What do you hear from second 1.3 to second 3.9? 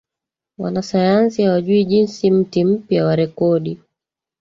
hawajui Jinsi Mti mpya wa rekodi